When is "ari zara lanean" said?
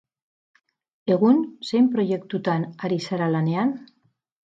2.89-3.75